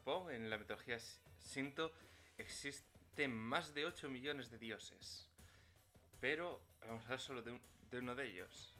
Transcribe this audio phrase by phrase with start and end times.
[0.00, 0.96] Japón, en la mitología
[1.44, 1.92] Shinto,
[2.38, 5.28] existen más de 8 millones de dioses.
[6.20, 7.60] Pero vamos a hablar solo de,
[7.98, 8.74] uno de ellos.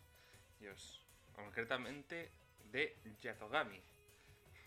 [0.59, 1.05] Dios.
[1.35, 2.31] Concretamente
[2.73, 3.81] de Yatogami.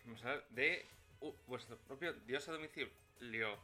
[0.06, 0.86] Vamos a hablar de
[1.48, 3.58] vuestro propio dios a domicilio.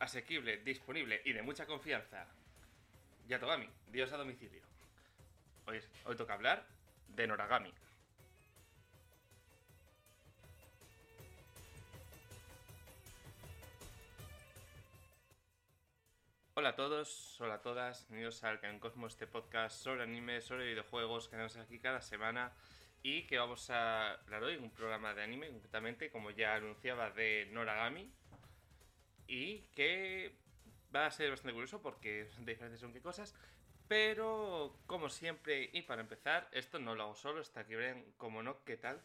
[0.00, 2.26] Asequible, disponible y de mucha confianza.
[3.28, 4.62] Yatogami, dios a domicilio.
[5.66, 6.66] Hoy, hoy toca hablar
[7.10, 7.72] de Noragami.
[16.60, 20.66] Hola a todos, hola a todas, bienvenidos al Canon Cosmo, este podcast sobre anime, sobre
[20.66, 22.52] videojuegos que tenemos aquí cada semana
[23.00, 27.48] y que vamos a hablar hoy un programa de anime, concretamente, como ya anunciaba, de
[27.52, 28.12] Noragami
[29.28, 30.34] y que
[30.92, 33.36] va a ser bastante curioso porque son diferentes son qué cosas,
[33.86, 38.42] pero como siempre y para empezar, esto no lo hago solo, está aquí ven, como
[38.42, 39.00] no, ¿qué tal?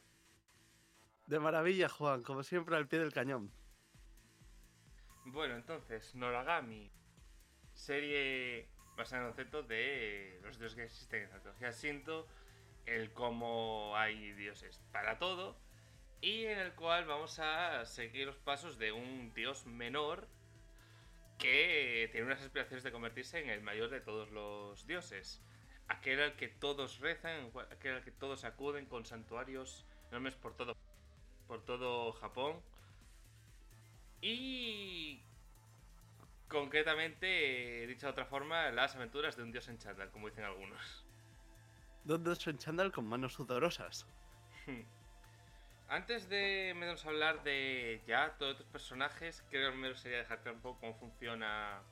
[1.28, 3.52] De maravilla, Juan, como siempre al pie del cañón.
[5.26, 6.92] Bueno, entonces, Noragami
[7.84, 12.28] serie basada en el concepto de los dioses que existen en la mitología Shinto,
[12.86, 15.58] el cómo hay dioses para todo,
[16.22, 20.28] y en el cual vamos a seguir los pasos de un dios menor
[21.38, 25.44] que tiene unas aspiraciones de convertirse en el mayor de todos los dioses.
[25.90, 30.78] Aquel al que todos rezan, aquel al que todos acuden con santuarios enormes por todo,
[31.48, 32.62] por todo Japón.
[34.22, 35.26] Y
[36.48, 41.06] Concretamente, dicho de otra forma, las aventuras de un dios en chándal, como dicen algunos.
[42.04, 44.06] De un dios en chándal con manos sudorosas.
[45.88, 50.62] Antes de menos hablar de ya todos estos personajes, creo que primero sería dejarte un
[50.62, 51.84] poco cómo funciona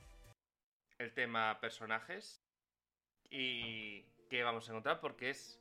[0.98, 2.44] el tema personajes
[3.30, 5.60] y qué vamos a encontrar, porque es.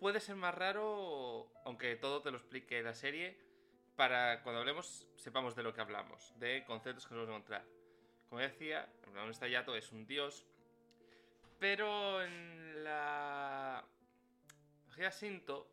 [0.00, 3.38] Puede ser más raro, aunque todo te lo explique la serie,
[3.96, 7.64] para cuando hablemos sepamos de lo que hablamos, de conceptos que nos vamos a encontrar.
[8.28, 10.46] Como decía, el está Yato es un dios,
[11.58, 13.84] pero en la
[14.88, 15.68] magia Sinto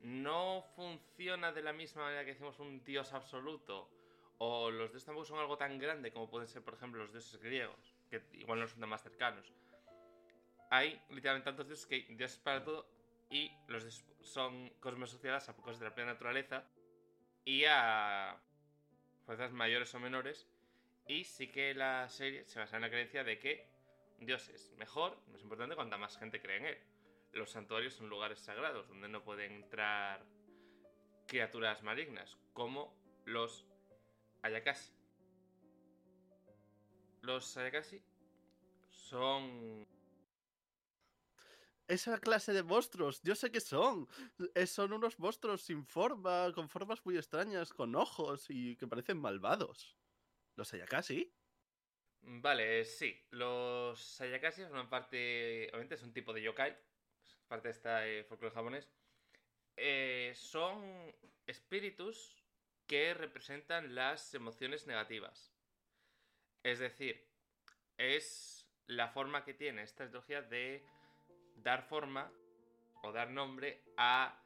[0.00, 3.90] no funciona de la misma manera que decimos un dios absoluto,
[4.38, 7.40] o los dioses tampoco son algo tan grande como pueden ser, por ejemplo, los dioses
[7.40, 9.52] griegos, que igual no son tan más cercanos.
[10.70, 12.86] Hay literalmente tantos dioses que hay dioses para todo
[13.30, 16.64] y los son cosmos asociadas a pocos de la plena naturaleza
[17.44, 18.40] y a
[19.26, 20.48] fuerzas mayores o menores.
[21.06, 23.68] Y sí que la serie se basa en la creencia de que
[24.18, 26.78] Dios es mejor, más importante, cuanta más gente cree en él.
[27.32, 30.24] Los santuarios son lugares sagrados donde no pueden entrar
[31.26, 33.66] criaturas malignas, como los
[34.42, 34.92] Ayakashi.
[37.22, 38.02] Los Ayakashi
[38.90, 39.86] son
[41.90, 44.08] esa clase de monstruos, yo sé que son.
[44.54, 49.18] Eh, son unos monstruos sin forma, con formas muy extrañas, con ojos y que parecen
[49.18, 49.96] malvados.
[50.56, 51.32] ¿Los Ayakashi?
[52.22, 53.20] Mm, vale, sí.
[53.30, 56.76] Los Ayakashi son parte, obviamente es un tipo de yokai,
[57.48, 58.88] parte de este folclore japonés.
[59.76, 61.14] Eh, son
[61.46, 62.44] espíritus
[62.86, 65.52] que representan las emociones negativas.
[66.62, 67.26] Es decir,
[67.96, 70.84] es la forma que tiene esta estrategia de
[71.62, 72.32] dar forma
[73.02, 74.36] o dar nombre a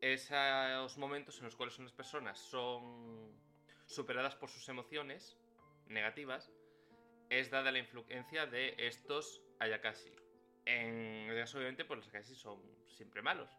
[0.00, 3.32] esos momentos en los cuales unas personas son
[3.86, 5.36] superadas por sus emociones
[5.86, 6.52] negativas,
[7.28, 10.14] es dada la influencia de estos Ayakashi.
[10.64, 13.50] En el caso, obviamente, pues los Ayakashi son siempre malos.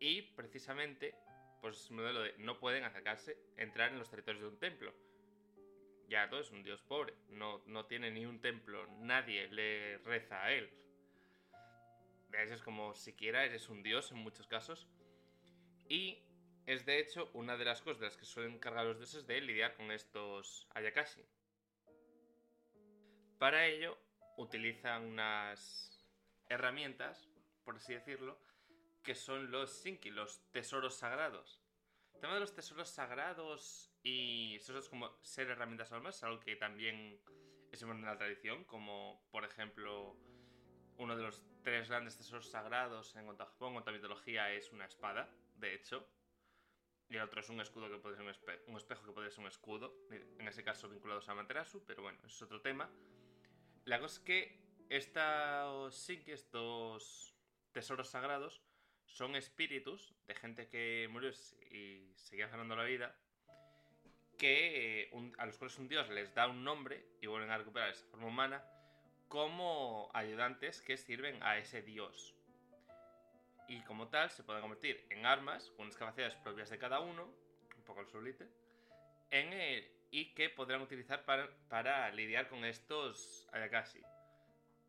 [0.00, 1.14] Y precisamente,
[1.60, 4.94] pues el modelo de no pueden acercarse, entrar en los territorios de un templo.
[6.08, 10.42] Ya todo es un dios pobre, no, no tiene ni un templo, nadie le reza
[10.42, 10.70] a él
[12.32, 14.86] es como siquiera eres un dios en muchos casos.
[15.88, 16.22] Y
[16.66, 19.40] es de hecho una de las cosas de las que suelen encargar los dioses de
[19.40, 21.24] lidiar con estos Ayakashi.
[23.38, 23.96] Para ello
[24.36, 26.04] utilizan unas
[26.48, 27.28] herramientas,
[27.64, 28.38] por así decirlo,
[29.02, 31.62] que son los Shinki, los tesoros sagrados.
[32.14, 36.56] El tema de los tesoros sagrados y eso es como ser herramientas almas, algo que
[36.56, 37.20] también
[37.72, 40.16] es en la tradición, como por ejemplo
[40.96, 44.52] uno de los tres grandes tesoros sagrados en cuanto a Japón, en cuanto a mitología,
[44.52, 46.06] es una espada, de hecho.
[47.10, 48.24] Y el otro es un escudo que puede ser
[48.66, 52.18] un, espejo que puede ser un escudo, en ese caso vinculados a Materasu, pero bueno,
[52.24, 52.90] es otro tema.
[53.84, 57.34] La cosa es que estos sí que estos
[57.72, 58.62] tesoros sagrados
[59.06, 61.30] son espíritus de gente que murió
[61.70, 63.16] y seguía ganando la vida,
[64.36, 67.88] que eh, a los cuales un dios les da un nombre y vuelven a recuperar
[67.88, 68.62] esa forma humana
[69.28, 72.34] como ayudantes que sirven a ese dios.
[73.68, 77.28] Y como tal se pueden convertir en armas con las capacidades propias de cada uno,
[77.84, 78.48] poco el Sublite,
[79.30, 84.00] en el, y que podrán utilizar para, para lidiar con estos Ayakashi.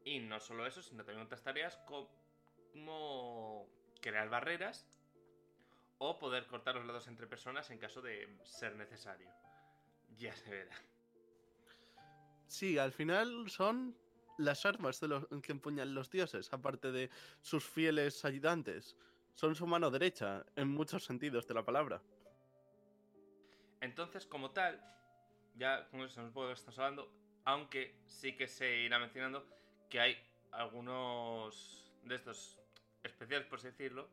[0.06, 3.70] Y no solo eso, sino también otras tareas como
[4.02, 4.88] crear barreras
[5.98, 9.30] o poder cortar los lados entre personas en caso de ser necesario.
[10.18, 10.76] Ya se verá.
[12.48, 13.96] Sí, al final son
[14.40, 17.10] las armas de los que empuñan los dioses, aparte de
[17.42, 18.96] sus fieles ayudantes.
[19.36, 22.02] Son su mano derecha, en muchos sentidos de la palabra.
[23.82, 24.82] Entonces, como tal,
[25.56, 27.12] ya con eso un poco de estamos hablando,
[27.46, 29.46] aunque sí que se irá mencionando
[29.90, 30.18] que hay
[30.52, 32.58] algunos de estos
[33.04, 34.10] especiales, por así decirlo,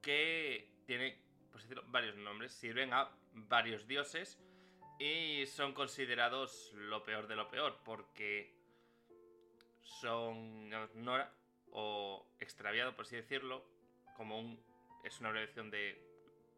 [0.00, 1.16] que tienen,
[1.50, 4.38] por así decirlo, varios nombres, sirven a varios dioses
[4.98, 8.61] y son considerados lo peor de lo peor, porque
[9.82, 11.32] son Nora
[11.72, 13.64] o extraviado, por así decirlo,
[14.16, 14.72] como un
[15.04, 16.00] es una abreviación de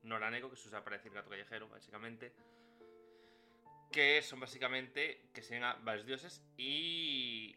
[0.03, 2.32] Noranego, que se usa para decir gato callejero, básicamente.
[3.91, 7.56] Que son básicamente que se a varios dioses y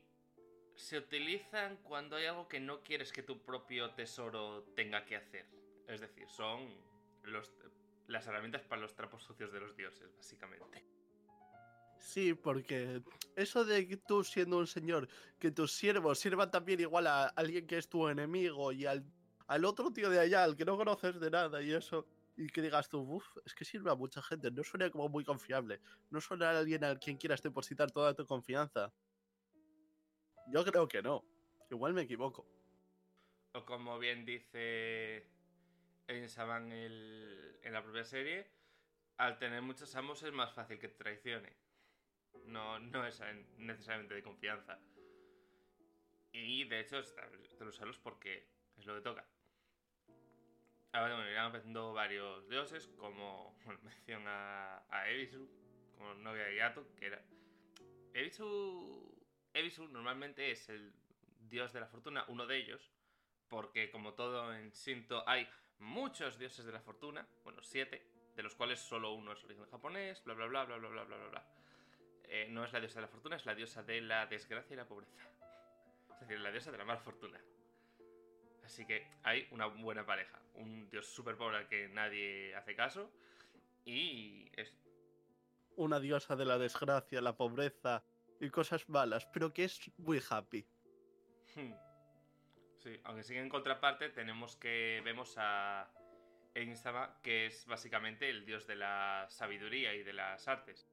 [0.76, 5.46] se utilizan cuando hay algo que no quieres que tu propio tesoro tenga que hacer.
[5.88, 6.74] Es decir, son
[8.08, 10.84] las herramientas para los trapos sucios de los dioses, básicamente.
[12.00, 13.02] Sí, porque
[13.36, 15.08] eso de que tú siendo un señor,
[15.40, 19.06] que tus siervos sirvan también igual a alguien que es tu enemigo y al,
[19.48, 22.62] al otro tío de allá, al que no conoces de nada y eso, y que
[22.62, 26.22] digas tú, uff, es que sirve a mucha gente, no suena como muy confiable, no
[26.22, 28.94] suena a alguien al quien quieras depositar toda tu confianza.
[30.48, 31.26] Yo creo que no,
[31.70, 32.48] igual me equivoco.
[33.54, 35.28] O como bien dice
[36.08, 36.28] en
[37.64, 38.50] en la propia serie,
[39.18, 41.67] al tener muchos amos es más fácil que te traicione.
[42.46, 43.22] No, no es
[43.58, 44.80] necesariamente de confianza.
[46.32, 48.48] Y de hecho, de usarlos porque
[48.78, 49.26] es lo que toca.
[50.94, 55.50] Ahora bueno, irán apareciendo varios dioses, como bueno, menciona a Ebisu,
[55.98, 57.22] como novia de Yato, que era.
[58.14, 59.16] Ebisu.
[59.54, 60.94] Ebisu normalmente es el
[61.40, 62.92] dios de la fortuna, uno de ellos,
[63.48, 65.48] porque como todo en Shinto hay
[65.80, 68.06] muchos dioses de la fortuna, bueno, siete,
[68.36, 71.28] de los cuales solo uno es origen japonés, bla bla bla bla bla bla bla
[71.28, 71.57] bla.
[72.30, 74.78] Eh, no es la diosa de la fortuna, es la diosa de la desgracia y
[74.78, 75.14] la pobreza.
[76.14, 77.40] Es decir, la diosa de la mala fortuna.
[78.64, 80.42] Así que hay una buena pareja.
[80.56, 83.10] Un dios súper pobre al que nadie hace caso.
[83.86, 84.74] Y es.
[85.78, 88.04] Una diosa de la desgracia, la pobreza
[88.42, 90.68] y cosas malas, pero que es muy happy.
[91.56, 91.74] Hmm.
[92.80, 95.02] Sí, aunque sí en contraparte tenemos que.
[95.06, 95.90] Vemos a.
[96.54, 100.88] Einsama, que es básicamente el dios de la sabiduría y de las artes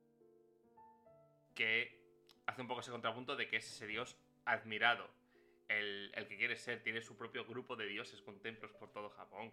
[1.54, 2.00] que
[2.46, 5.08] hace un poco ese contrapunto de que es ese dios admirado,
[5.68, 9.52] el, que quiere ser, tiene su propio grupo de dioses con templos por todo Japón,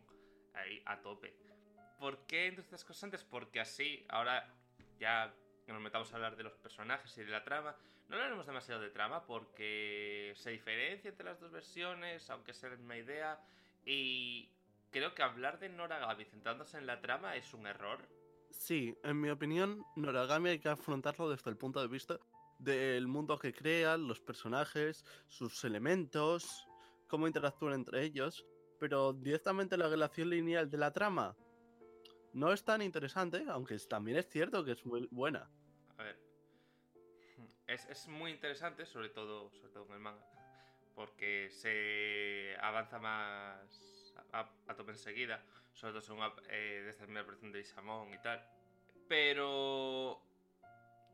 [0.54, 1.34] ahí a tope.
[2.00, 3.24] ¿Por qué entre estas cosas antes?
[3.24, 4.54] Porque así, ahora
[5.00, 5.34] ya
[5.66, 7.76] que nos metamos a hablar de los personajes y de la trama,
[8.10, 12.76] no hablaremos demasiado de trama porque se diferencia entre las dos versiones, aunque sea la
[12.76, 13.40] misma idea,
[13.86, 14.50] y
[14.92, 18.00] creo que hablar de Noragami centrándose en la trama es un error
[18.52, 22.20] Sí, en mi opinión, Noragami hay que afrontarlo desde el punto de vista
[22.60, 26.68] del mundo que crean, los personajes, sus elementos,
[27.08, 28.46] cómo interactúan entre ellos,
[28.80, 31.36] pero directamente la relación lineal de la trama
[32.34, 35.50] no es tan interesante, aunque también es cierto que es muy buena.
[35.98, 36.20] A ver,
[37.68, 40.26] es, muy interesante, sobre todo, sobre todo en el manga,
[40.94, 44.01] porque se avanza más
[44.32, 48.46] a, tope enseguida sobre todo según eh, aparición de Isamón y tal.
[49.08, 50.22] Pero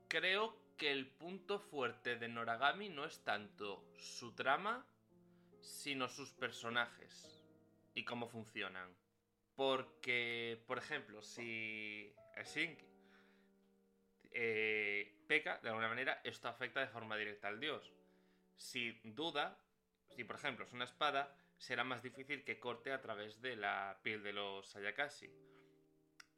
[0.07, 4.85] creo que el punto fuerte de Noragami no es tanto su trama,
[5.61, 7.43] sino sus personajes
[7.93, 8.95] y cómo funcionan.
[9.55, 12.13] Porque, por ejemplo, si
[12.45, 12.85] Shinki
[14.31, 17.91] eh, peca, de alguna manera, esto afecta de forma directa al dios.
[18.55, 19.57] Si duda,
[20.09, 23.99] si por ejemplo es una espada, será más difícil que corte a través de la
[24.03, 25.29] piel de los Sayakashi.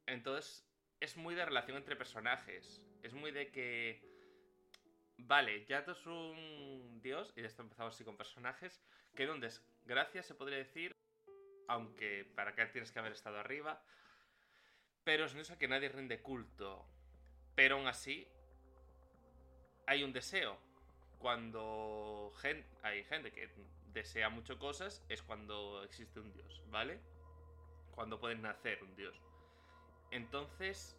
[0.05, 0.65] Entonces,
[0.99, 2.81] es muy de relación entre personajes.
[3.03, 4.01] Es muy de que.
[5.17, 8.81] Vale, Yato es un dios, y de esto empezamos así con personajes,
[9.15, 10.95] que donde es gracias se podría decir,
[11.67, 13.83] aunque para que tienes que haber estado arriba,
[15.03, 16.85] pero es un dios a que nadie rinde culto.
[17.53, 18.27] Pero aún así,
[19.87, 20.57] hay un deseo.
[21.17, 22.31] Cuando
[22.81, 23.49] hay gente que
[23.93, 26.99] desea mucho cosas es cuando existe un dios, ¿vale?
[27.91, 29.19] Cuando puede nacer un dios.
[30.11, 30.97] Entonces,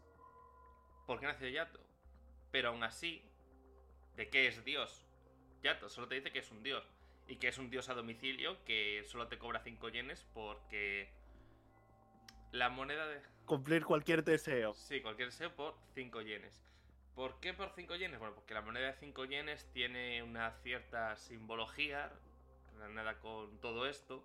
[1.07, 1.81] ¿por qué nació Yato?
[2.51, 3.23] Pero aún así,
[4.17, 5.05] ¿de qué es dios?
[5.63, 6.85] Yato solo te dice que es un dios.
[7.27, 11.13] Y que es un dios a domicilio que solo te cobra 5 yenes porque
[12.51, 13.23] la moneda de...
[13.45, 14.75] Cumplir cualquier deseo.
[14.75, 16.65] Sí, cualquier deseo por 5 yenes.
[17.15, 18.19] ¿Por qué por 5 yenes?
[18.19, 22.13] Bueno, porque la moneda de 5 yenes tiene una cierta simbología
[22.81, 24.25] relacionada con todo esto.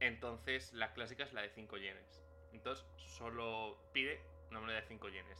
[0.00, 2.22] Entonces, la clásica es la de 5 yenes.
[2.52, 5.38] Entonces, solo pide una moneda de 5 yenes.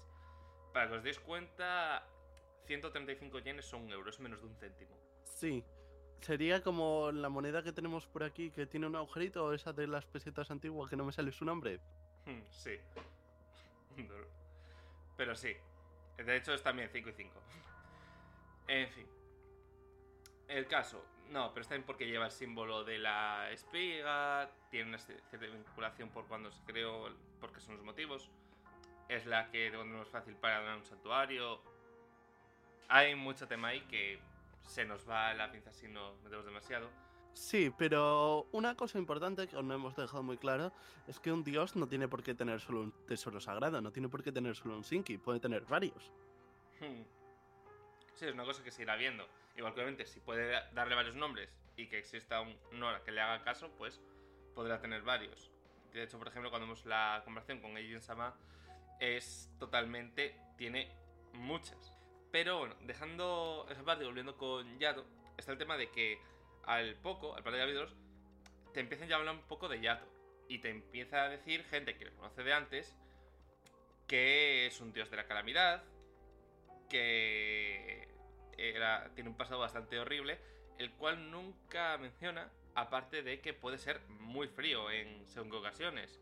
[0.72, 2.06] Para que os deis cuenta,
[2.66, 4.96] 135 yenes son un euro, es menos de un céntimo.
[5.24, 5.64] Sí.
[6.20, 9.88] Sería como la moneda que tenemos por aquí que tiene un agujerito o esa de
[9.88, 11.80] las pesetas antiguas que no me sale su nombre.
[12.24, 12.78] Hmm, sí.
[15.16, 15.56] Pero sí.
[16.16, 17.40] De hecho es también 5 y 5.
[18.68, 19.06] En fin.
[20.46, 21.04] El caso.
[21.32, 24.50] No, pero está bien porque lleva el símbolo de la espiga.
[24.70, 27.08] Tiene una cierta vinculación por cuando se creó.
[27.40, 28.30] Porque son los motivos.
[29.08, 31.62] Es la que es fácil para ganar un santuario.
[32.88, 34.20] Hay mucho tema ahí que
[34.66, 36.90] se nos va la pinza si no metemos demasiado.
[37.32, 40.70] Sí, pero una cosa importante que aún no hemos dejado muy claro
[41.08, 44.10] es que un dios no tiene por qué tener solo un tesoro sagrado, no tiene
[44.10, 46.12] por qué tener solo un Sinki, puede tener varios.
[46.78, 47.02] Hmm.
[48.16, 49.26] Sí, es una cosa que se irá viendo.
[49.56, 53.20] Igual que obviamente si puede darle varios nombres y que exista un Nora que le
[53.20, 54.00] haga caso, pues
[54.54, 55.50] podrá tener varios.
[55.92, 58.34] De hecho, por ejemplo, cuando vemos la conversación con Eijin Sama,
[59.00, 60.36] es totalmente.
[60.56, 60.90] tiene
[61.32, 61.98] muchas.
[62.30, 65.04] Pero bueno, dejando esa parte y volviendo con Yato,
[65.36, 66.18] está el tema de que
[66.64, 67.94] al poco, al par de capítulos,
[68.72, 70.06] te empiezan ya a hablar un poco de Yato.
[70.48, 72.96] Y te empieza a decir gente que le conoce de antes
[74.06, 75.82] que es un dios de la calamidad,
[76.90, 78.11] que
[78.56, 80.38] tiene un pasado bastante horrible,
[80.78, 86.20] el cual nunca menciona, aparte de que puede ser muy frío en según ocasiones.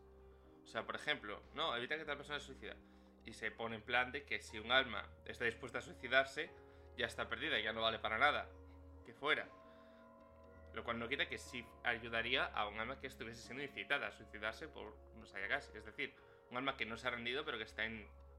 [0.63, 2.75] O sea, por ejemplo, no, evita que tal persona se suicida.
[3.25, 6.49] Y se pone en plan de que si un alma está dispuesta a suicidarse,
[6.97, 8.49] ya está perdida, ya no vale para nada.
[9.05, 9.47] Que fuera.
[10.73, 14.11] Lo cual no quita que sí ayudaría a un alma que estuviese siendo incitada a
[14.11, 15.77] suicidarse por no sé casi.
[15.77, 16.15] Es decir,
[16.49, 17.83] un alma que no se ha rendido pero que está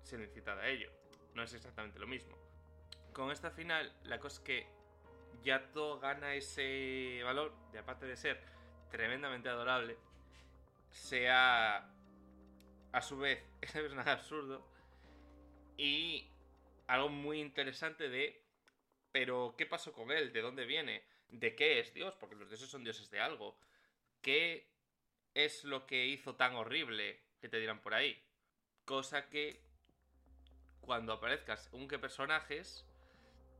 [0.02, 0.90] siendo incitada a ello.
[1.34, 2.36] No es exactamente lo mismo.
[3.12, 4.66] Con esta final, la cosa es que
[5.42, 8.40] Yato gana ese valor, de aparte de ser
[8.90, 9.96] tremendamente adorable,
[10.90, 11.88] sea
[12.92, 14.66] a su vez ese personaje absurdo
[15.76, 16.28] y
[16.86, 18.40] algo muy interesante de
[19.10, 20.32] pero ¿qué pasó con él?
[20.32, 21.02] ¿De dónde viene?
[21.32, 23.56] de qué es Dios, porque los dioses son dioses de algo.
[24.20, 24.68] ¿Qué
[25.34, 28.22] es lo que hizo tan horrible que te dirán por ahí?
[28.84, 29.60] Cosa que
[30.80, 32.86] cuando aparezcas según qué personajes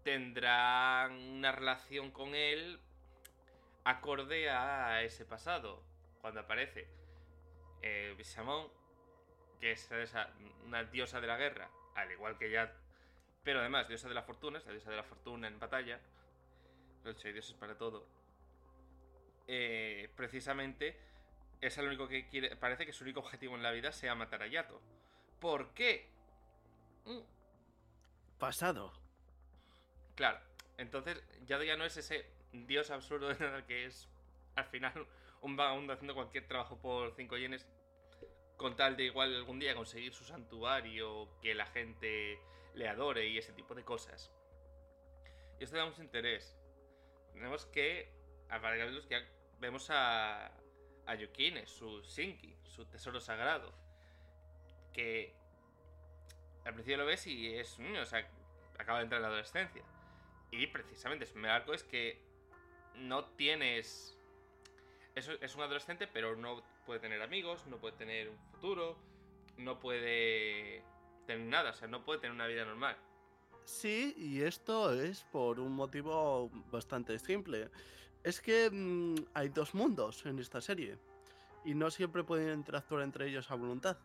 [0.03, 2.81] tendrán una relación con él
[3.85, 5.83] acorde a ese pasado.
[6.21, 6.87] Cuando aparece
[7.83, 8.15] eh,
[9.61, 9.91] que es
[10.67, 12.73] una diosa de la guerra, al igual que ya,
[13.43, 16.01] pero además diosa de la fortuna, es la diosa de la fortuna en batalla
[17.11, 18.07] hecho hay dioses para todo.
[19.49, 20.97] Eh, precisamente
[21.61, 22.57] es el único que quiere.
[22.57, 24.81] Parece que su único objetivo en la vida sea matar a Yato.
[25.41, 26.09] ¿Por qué?
[27.05, 27.21] Mm.
[28.39, 28.93] Pasado.
[30.23, 30.39] Claro.
[30.79, 34.09] Entonces, Yato ya no es ese dios absurdo de nada que es
[34.55, 35.09] al final
[35.41, 37.67] un vagabundo haciendo cualquier trabajo por 5 yenes
[38.57, 42.39] con tal de igual algún día conseguir su santuario, que la gente
[42.75, 44.31] le adore y ese tipo de cosas.
[45.59, 46.57] Y esto da mucho interés
[47.33, 48.09] tenemos que,
[48.49, 49.27] a los que
[49.59, 50.53] vemos a,
[51.05, 53.75] a Yukine, su Shinki, su tesoro sagrado.
[54.93, 55.35] Que
[56.65, 58.25] al principio lo ves y es o sea,
[58.79, 59.83] acaba de entrar en la adolescencia.
[60.53, 62.21] Y precisamente su arco es que
[62.95, 64.17] no tienes.
[65.15, 68.97] Es, es un adolescente, pero no puede tener amigos, no puede tener un futuro,
[69.57, 70.85] no puede
[71.27, 72.97] tener nada, o sea, no puede tener una vida normal.
[73.65, 77.71] Sí, y esto es por un motivo bastante simple.
[78.23, 80.99] Es que mm, hay dos mundos en esta serie
[81.65, 83.97] y no siempre pueden interactuar entre ellos a voluntad.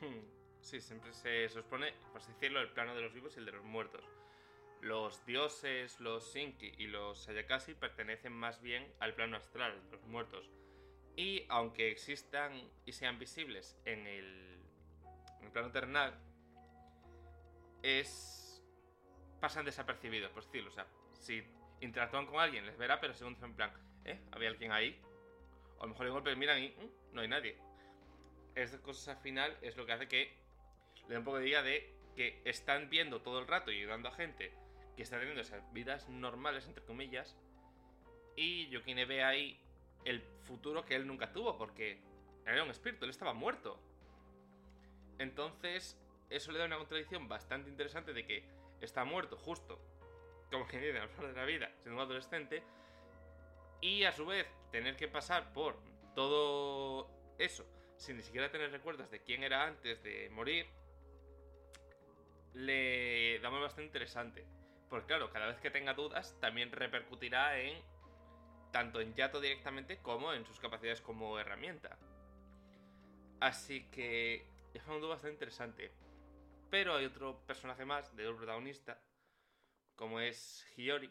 [0.00, 0.20] Hmm,
[0.60, 3.52] sí, siempre se sospone, por así decirlo, el plano de los vivos y el de
[3.52, 4.04] los muertos.
[4.82, 10.50] Los dioses, los Shinki y los Sayakashi pertenecen más bien al plano astral, los muertos.
[11.16, 14.60] Y aunque existan y sean visibles en el,
[15.38, 16.18] en el plano terrenal,
[17.82, 18.60] es.
[19.40, 20.70] pasan desapercibidos, por decirlo.
[20.70, 21.44] O sea, si
[21.80, 23.72] interactúan con alguien, les verá, pero según en plan,
[24.04, 24.18] ¿eh?
[24.32, 25.00] ¿Había alguien ahí?
[25.78, 27.56] O a lo mejor de golpe miran y mm, no hay nadie.
[28.56, 30.36] Estas cosas al final es lo que hace que
[31.02, 34.08] le dé un poco de idea de que están viendo todo el rato y ayudando
[34.08, 34.52] a gente
[34.96, 37.36] que está teniendo esas vidas normales, entre comillas,
[38.36, 39.60] y Yokine ve ahí
[40.04, 42.00] el futuro que él nunca tuvo, porque
[42.46, 43.78] era un espíritu, él estaba muerto.
[45.18, 45.98] Entonces,
[46.30, 48.44] eso le da una contradicción bastante interesante de que
[48.80, 49.78] está muerto justo,
[50.50, 52.62] como que viene a hablar de la vida, siendo un adolescente,
[53.80, 55.76] y a su vez tener que pasar por
[56.14, 57.08] todo
[57.38, 57.66] eso
[58.02, 60.66] sin ni siquiera tener recuerdos de quién era antes de morir,
[62.54, 64.44] le damos bastante interesante.
[64.92, 67.82] Porque claro, cada vez que tenga dudas, también repercutirá en
[68.72, 71.96] tanto en Yato directamente como en sus capacidades como herramienta.
[73.40, 75.90] Así que es un mundo bastante interesante.
[76.68, 79.00] Pero hay otro personaje más de otro protagonista,
[79.96, 81.10] como es Hiyori,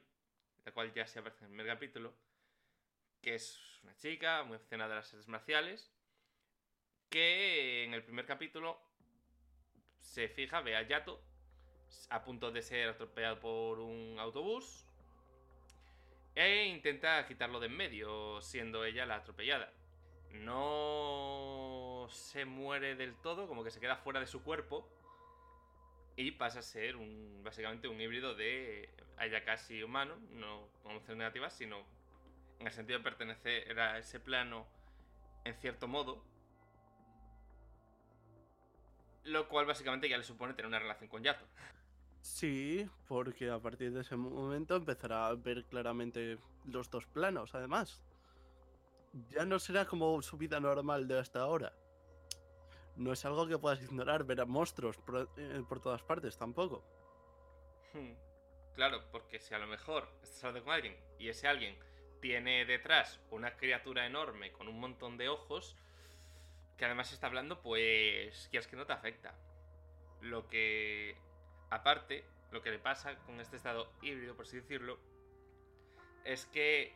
[0.64, 2.14] la cual ya se aparece en el primer capítulo,
[3.20, 5.92] que es una chica muy aficionada a las artes marciales,
[7.10, 8.80] que en el primer capítulo
[10.02, 11.31] se fija, ve a Yato
[12.10, 14.86] a punto de ser atropellado por un autobús
[16.36, 19.72] e intenta quitarlo de en medio, siendo ella la atropellada.
[20.32, 24.88] No se muere del todo, como que se queda fuera de su cuerpo
[26.16, 28.90] y pasa a ser un, básicamente un híbrido de
[29.46, 31.86] casi humano, no con opciones negativas, sino
[32.60, 34.66] en el sentido de pertenecer a ese plano
[35.44, 36.24] en cierto modo.
[39.24, 41.46] Lo cual básicamente ya le supone tener una relación con Yato.
[42.22, 48.02] Sí, porque a partir de ese momento empezará a ver claramente los dos planos, además.
[49.30, 51.74] Ya no será como su vida normal de hasta ahora.
[52.96, 56.84] No es algo que puedas ignorar, ver a monstruos por, eh, todas partes tampoco.
[57.94, 58.14] Hmm,
[58.76, 61.76] claro, porque si a lo mejor estás hablando con alguien y ese alguien
[62.22, 65.76] tiene detrás una criatura enorme con un montón de ojos,
[66.78, 69.34] que además está hablando, pues quieres que no te afecta.
[70.22, 71.18] Lo que
[71.72, 75.00] Aparte, lo que le pasa con este estado híbrido, por así decirlo,
[76.26, 76.96] es que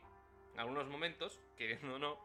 [0.54, 2.20] en algunos momentos, queriendo o no,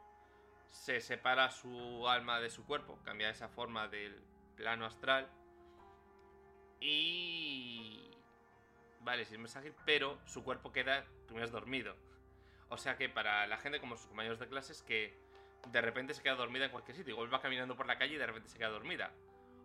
[0.69, 4.23] se separa su alma de su cuerpo, cambia esa forma del
[4.57, 5.31] plano astral
[6.81, 8.11] y...
[9.01, 11.97] Vale, es mensaje, pero su cuerpo queda primero dormido.
[12.69, 15.17] O sea que para la gente como sus compañeros de clases que
[15.69, 18.19] de repente se queda dormida en cualquier sitio, igual va caminando por la calle y
[18.19, 19.11] de repente se queda dormida.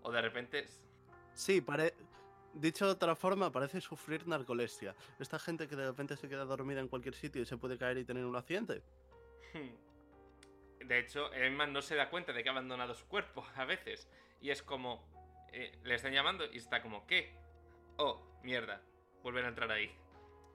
[0.03, 0.65] O de repente...
[1.33, 1.95] Sí, parece
[2.55, 4.95] Dicho de otra forma, parece sufrir narcolepsia.
[5.19, 7.97] Esta gente que de repente se queda dormida en cualquier sitio y se puede caer
[7.97, 8.81] y tener un accidente.
[9.53, 10.87] Hmm.
[10.87, 14.09] De hecho, Emma no se da cuenta de que ha abandonado su cuerpo a veces.
[14.39, 15.05] Y es como.
[15.51, 17.35] Eh, le están llamando y está como, ¿qué?
[17.97, 18.81] Oh, mierda.
[19.21, 19.91] Volver a entrar ahí.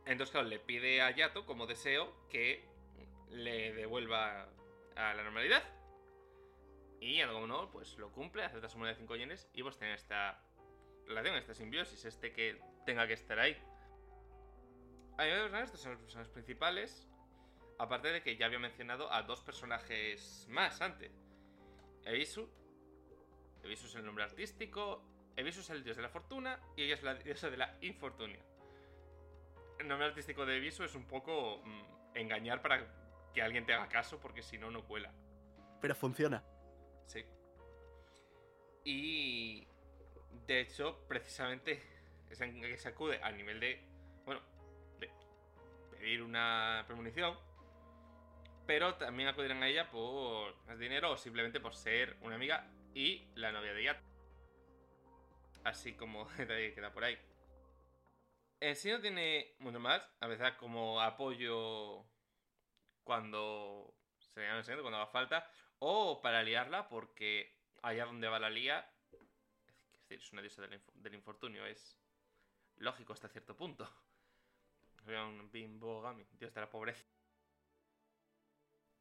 [0.06, 2.64] Entonces, claro, le pide a Yato como deseo que
[3.28, 4.48] le devuelva
[4.96, 5.62] a la normalidad.
[6.98, 10.00] Y algo no, pues lo cumple, acepta su moneda de 5 yenes y vos tenés
[10.00, 10.42] esta
[11.10, 13.56] relación, esta simbiosis, este que tenga que estar ahí.
[15.18, 17.06] A mí me estos son los personajes principales.
[17.78, 21.12] Aparte de que ya había mencionado a dos personajes más antes.
[22.04, 22.48] Ebisu.
[23.62, 25.02] Ebisu es el nombre artístico.
[25.36, 26.58] Ebisu es el dios de la fortuna.
[26.76, 28.42] Y ella es la diosa de la infortunia.
[29.78, 32.86] El nombre artístico de Ebisu es un poco mm, engañar para
[33.34, 35.12] que alguien te haga caso, porque si no, no cuela.
[35.80, 36.42] Pero funciona.
[37.06, 37.24] Sí.
[38.84, 39.66] Y
[40.46, 41.82] de hecho, precisamente
[42.28, 43.80] que se acude al nivel de,
[44.24, 44.40] bueno,
[44.98, 45.10] de
[45.90, 47.36] pedir una premonición,
[48.66, 53.26] pero también acudirán a ella por más dinero o simplemente por ser una amiga y
[53.34, 53.98] la novia de Yat.
[55.64, 57.18] Así como queda por ahí.
[58.60, 62.04] En sí tiene mucho más, a veces como apoyo
[63.04, 68.88] cuando se le cuando haga falta, o para liarla, porque allá donde va la lía
[70.14, 71.98] es una diosa del, infortunio, es
[72.76, 73.88] lógico hasta cierto punto.
[75.06, 77.04] Un bimbo gami, dios de la pobreza.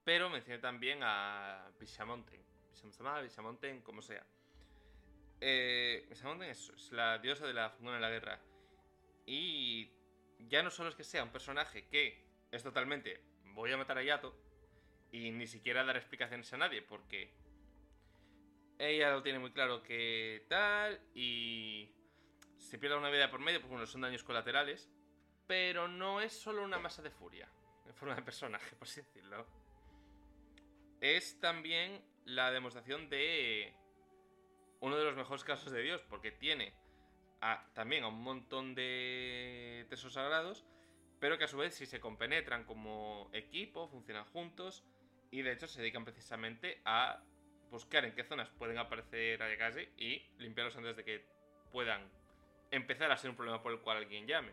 [0.04, 2.44] Pero mencioné también a Bishamonten.
[3.22, 4.26] Bishamonten, como sea.
[5.42, 8.40] Eh, Bishamonten es, la diosa de la fortuna en la guerra.
[9.26, 9.92] Y
[10.40, 14.04] ya no solo es que sea un personaje que es totalmente voy a matar a
[14.04, 14.36] Yato
[15.12, 17.34] y ni siquiera dar explicaciones a nadie porque
[18.80, 21.92] ella lo tiene muy claro que tal y
[22.58, 24.90] se pierde una vida por medio, porque bueno, son daños colaterales,
[25.48, 27.50] pero no es solo una masa de furia,
[27.86, 29.46] en forma de personaje, por así decirlo.
[31.02, 33.74] Es también la demostración de
[34.80, 36.74] uno de los mejores casos de Dios, porque tiene
[37.74, 40.66] también a un montón de tesoros sagrados,
[41.20, 44.84] pero que a su vez si se compenetran como equipo, funcionan juntos
[45.32, 47.24] y de hecho se dedican precisamente a
[47.70, 51.26] buscar en qué zonas pueden aparecer Ayakashi y limpiarlos antes de que
[51.72, 52.10] puedan
[52.72, 54.52] empezar a ser un problema por el cual alguien llame.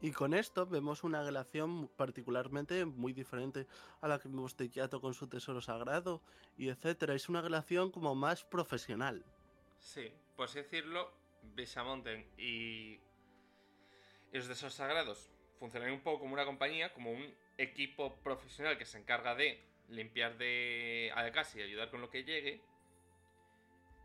[0.00, 3.66] Y con esto vemos una relación particularmente muy diferente
[4.02, 6.22] a la que vemos de Yato con su tesoro sagrado
[6.58, 7.14] y etcétera.
[7.14, 9.24] Es una relación como más profesional.
[9.78, 11.10] Sí, por así decirlo,
[11.54, 13.00] Bishamonten y,
[14.32, 18.84] y los tesoros sagrados funcionan un poco como una compañía, como un equipo profesional que
[18.84, 22.60] se encarga de limpiar de Alcasi y ayudar con lo que llegue.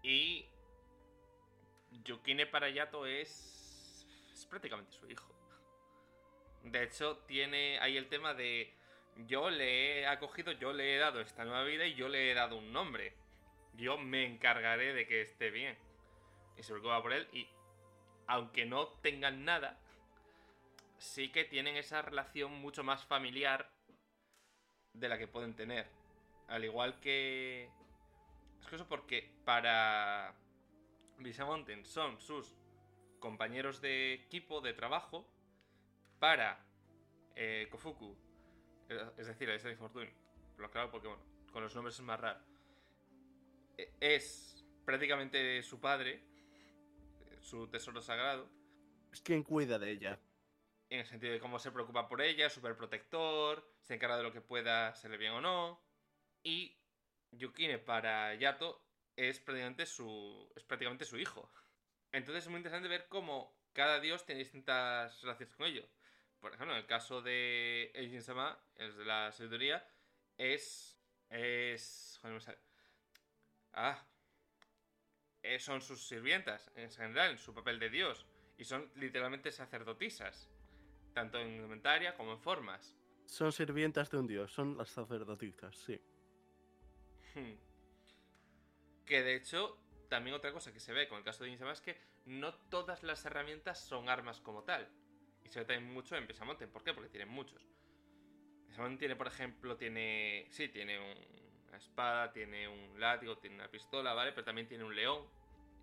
[0.03, 0.45] Y
[2.03, 5.33] Yukine para Yato es, es prácticamente su hijo.
[6.63, 8.73] De hecho, tiene ahí el tema de
[9.27, 12.33] yo le he acogido, yo le he dado esta nueva vida y yo le he
[12.33, 13.13] dado un nombre.
[13.73, 15.77] Yo me encargaré de que esté bien.
[16.57, 17.47] Y se preocupa por él y
[18.27, 19.79] aunque no tengan nada,
[20.97, 23.69] sí que tienen esa relación mucho más familiar
[24.93, 25.87] de la que pueden tener.
[26.47, 27.69] Al igual que...
[28.61, 30.35] Es eso porque para
[31.19, 32.55] Mountain son sus
[33.19, 35.27] compañeros de equipo, de trabajo,
[36.19, 36.65] para
[37.35, 38.15] eh, Kofuku,
[39.17, 40.13] es decir, a de Fortune,
[40.57, 42.39] lo claro porque bueno, con los nombres es más raro,
[43.77, 46.21] e, es prácticamente su padre,
[47.39, 48.49] su tesoro sagrado.
[49.11, 50.19] Es quien cuida de ella.
[50.91, 54.33] En el sentido de cómo se preocupa por ella, súper protector, se encarga de lo
[54.33, 55.81] que pueda, se le bien o no.
[56.43, 56.77] Y
[57.31, 58.83] Yukine para Yato
[59.15, 61.49] es prácticamente su, es prácticamente su hijo.
[62.11, 65.87] Entonces es muy interesante ver cómo cada dios tiene distintas relaciones con ello.
[66.41, 69.87] Por ejemplo, en el caso de Eijin Sama, es de la sabiduría,
[70.37, 70.99] es.
[71.29, 72.19] Es.
[72.21, 72.59] Joder,
[73.71, 74.05] Ah.
[75.41, 78.25] Eh, son sus sirvientas, en general, en su papel de dios.
[78.57, 80.49] Y son literalmente sacerdotisas.
[81.13, 82.97] Tanto en indumentaria como en formas.
[83.25, 86.01] Son sirvientas de un dios, son las sacerdotisas, sí.
[87.33, 87.55] Hmm.
[89.05, 89.77] Que de hecho,
[90.09, 93.03] también otra cosa que se ve con el caso de Insama es que no todas
[93.03, 94.87] las herramientas son armas como tal.
[95.43, 96.67] Y se ve también mucho en Pesamonte.
[96.67, 96.93] ¿Por qué?
[96.93, 97.65] Porque tienen muchos.
[98.67, 100.47] Pesamonte tiene, por ejemplo, tiene.
[100.49, 100.99] Sí, tiene
[101.67, 104.31] una espada, tiene un látigo, tiene una pistola, ¿vale?
[104.31, 105.25] Pero también tiene un león.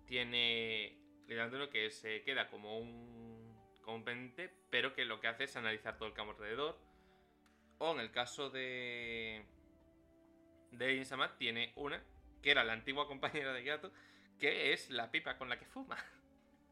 [0.05, 0.97] Tiene.
[1.27, 3.08] Literalmente que se queda como un.
[4.03, 6.77] Pendiente, pero que lo que hace es analizar todo el campo alrededor.
[7.77, 9.45] O en el caso de.
[10.71, 12.03] de Insama, tiene una
[12.41, 13.91] que era la antigua compañera de Gato,
[14.39, 15.97] que es la pipa con la que fuma.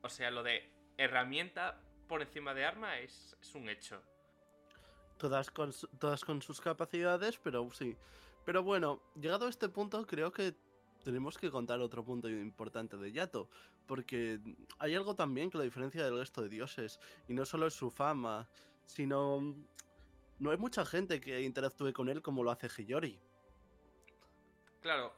[0.03, 4.01] O sea, lo de herramienta por encima de arma es, un hecho.
[5.17, 7.97] Todas con, todas con sus capacidades, pero sí.
[8.45, 10.53] Pero bueno, llegado a este punto, creo que
[11.07, 13.49] tenemos que contar otro punto importante de Yato.
[13.85, 14.41] Porque
[14.77, 16.99] hay algo también que lo diferencia del resto de dioses.
[17.29, 18.49] Y no solo es su fama,
[18.85, 19.55] sino.
[20.39, 23.17] No hay mucha gente que interactúe con él como lo hace Hiyori.
[24.81, 25.13] Claro,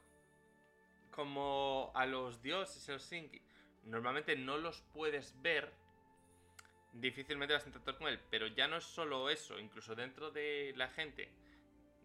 [1.10, 3.42] como a los dioses Helsinki
[3.84, 5.74] normalmente no los puedes ver,
[6.92, 8.20] difícilmente vas a interactuar con él.
[8.30, 11.28] Pero ya no es solo eso, incluso dentro de la gente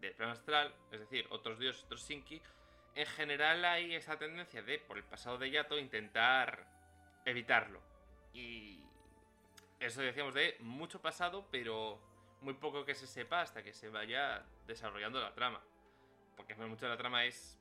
[0.01, 2.41] del plano astral, es decir, otros dioses, otros Sinki,
[2.95, 6.65] en general hay esa tendencia de, por el pasado de Yato, intentar
[7.25, 7.81] evitarlo.
[8.33, 8.83] Y
[9.79, 11.99] eso decíamos de mucho pasado, pero
[12.41, 15.61] muy poco que se sepa hasta que se vaya desarrollando la trama.
[16.37, 17.59] Porque mucho de la trama es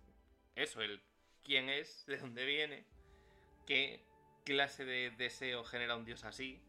[0.54, 1.02] eso, el
[1.42, 2.84] quién es, de dónde viene,
[3.66, 4.04] qué
[4.44, 6.62] clase de deseo genera un dios así.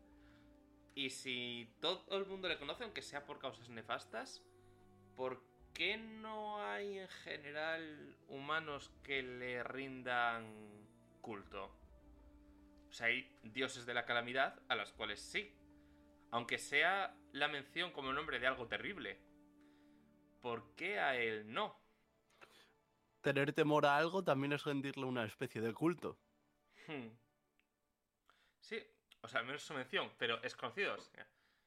[0.96, 4.42] Y si todo el mundo le conoce, aunque sea por causas nefastas,
[5.16, 5.44] ¿por
[5.76, 10.88] qué no hay en general humanos que le rindan
[11.22, 11.66] culto?
[12.90, 15.54] O sea, hay dioses de la calamidad a las cuales sí.
[16.32, 19.20] Aunque sea la mención como nombre de algo terrible.
[20.42, 21.86] ¿Por qué a él no?
[23.26, 26.20] tener temor a algo también es rendirle una especie de culto.
[26.86, 27.08] Hmm.
[28.60, 28.80] Sí,
[29.22, 30.96] o sea, al menos su mención, pero es conocido.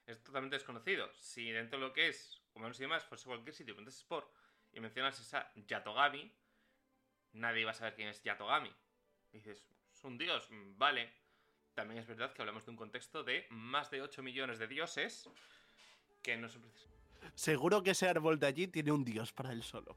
[0.06, 1.12] es totalmente desconocido.
[1.14, 4.30] Si dentro de lo que es humanos y demás fuese cualquier sitio, entonces por
[4.72, 6.30] y mencionas esa Yatogami,
[7.32, 8.72] nadie va a saber quién es Yatogami.
[9.32, 11.10] dices, es un dios, mm, vale.
[11.74, 15.28] También es verdad que hablamos de un contexto de más de 8 millones de dioses
[16.22, 16.62] que no son
[17.34, 19.96] Seguro que ese árbol de allí tiene un dios para él solo.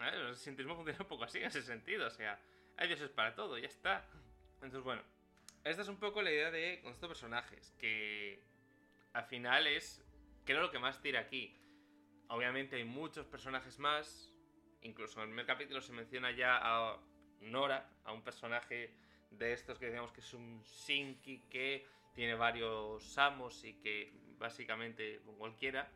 [0.00, 2.40] El sintismo funciona un poco así en ese sentido, o sea,
[2.76, 4.06] hay dioses para todo, ya está.
[4.54, 5.02] Entonces, bueno,
[5.62, 8.42] esta es un poco la idea de con estos personajes, que
[9.12, 10.02] al final es,
[10.50, 11.56] creo, lo que más tira aquí.
[12.28, 14.32] Obviamente hay muchos personajes más,
[14.82, 16.98] incluso en el primer capítulo se menciona ya a
[17.40, 18.94] Nora, a un personaje
[19.30, 25.20] de estos que decíamos que es un Shinki que tiene varios amos y que básicamente
[25.38, 25.88] cualquiera,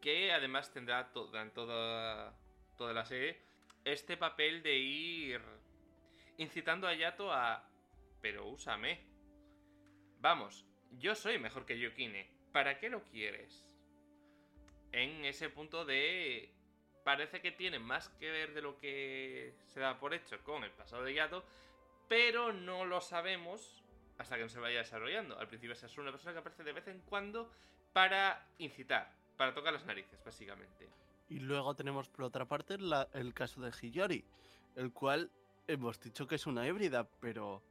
[0.00, 2.38] que además tendrá en toda
[2.78, 3.40] de la serie,
[3.84, 5.40] este papel de ir
[6.38, 7.68] incitando a Yato a...
[8.20, 9.04] Pero úsame.
[10.20, 12.30] Vamos, yo soy mejor que Yukine.
[12.52, 13.71] ¿Para qué lo quieres?
[14.92, 16.52] En ese punto de...
[17.04, 20.70] Parece que tiene más que ver de lo que se da por hecho con el
[20.70, 21.44] pasado de Yato,
[22.08, 23.82] pero no lo sabemos
[24.18, 25.36] hasta que no se vaya desarrollando.
[25.36, 27.50] Al principio es una persona que aparece de vez en cuando
[27.92, 30.88] para incitar, para tocar las narices, básicamente.
[31.28, 32.76] Y luego tenemos por otra parte
[33.14, 34.24] el caso de Hiyori,
[34.76, 35.30] el cual
[35.66, 37.64] hemos dicho que es una híbrida, pero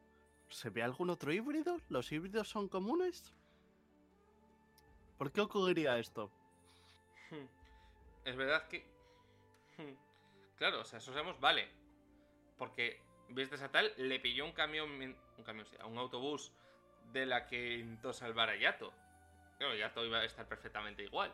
[0.50, 1.78] ¿se ve algún otro híbrido?
[1.88, 3.34] ¿Los híbridos son comunes?
[5.18, 6.32] ¿Por qué ocurriría esto?
[7.32, 7.48] Hmm.
[8.26, 8.86] Es verdad que...
[9.78, 9.96] Hmm.
[10.58, 11.68] Claro, o sea, eso sabemos, vale.
[12.58, 16.52] Porque, viste a tal, le pilló un camión, un camión, un autobús
[17.12, 18.94] de la que intentó salvar a Yato.
[19.58, 21.34] Claro, Yato iba a estar perfectamente igual.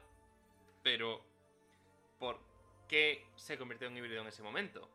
[0.81, 1.21] Pero,
[2.19, 2.39] ¿por
[2.87, 4.89] qué se convirtió en híbrido en ese momento?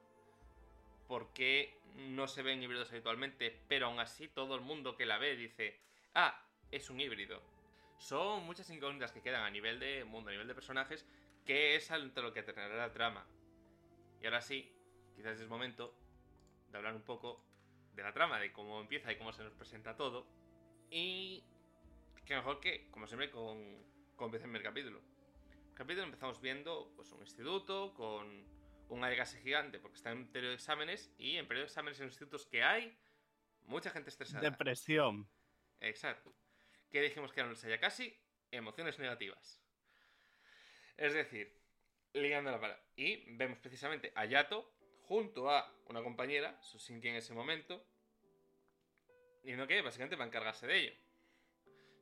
[1.08, 5.18] ¿Por qué no se ven híbridos habitualmente, pero aún así todo el mundo que la
[5.18, 5.78] ve dice,
[6.14, 7.42] ah, es un híbrido?
[8.02, 11.06] Son muchas incógnitas que quedan a nivel de mundo, a nivel de personajes,
[11.46, 13.24] que es ante lo que tendrá la trama.
[14.20, 14.68] Y ahora sí,
[15.14, 15.94] quizás es momento
[16.72, 17.44] de hablar un poco
[17.94, 20.26] de la trama, de cómo empieza y cómo se nos presenta todo.
[20.90, 21.44] Y
[22.26, 23.56] que mejor que, como siempre, con,
[24.16, 25.00] con el capítulo.
[25.68, 28.44] El capítulo empezamos viendo pues, un instituto con
[28.88, 32.00] un aire casi gigante porque está en periodo de exámenes y en periodo de exámenes
[32.00, 32.98] en institutos que hay
[33.62, 34.42] mucha gente estresada.
[34.42, 35.28] Depresión.
[35.78, 36.34] Exacto.
[36.92, 38.16] Que dijimos que eran los casi
[38.50, 39.60] emociones negativas.
[40.96, 41.58] Es decir,
[42.12, 42.84] ligando la palabra.
[42.94, 47.84] Y vemos precisamente a Yato junto a una compañera, Susinki en ese momento,
[49.42, 50.92] diciendo que básicamente va a encargarse de ello.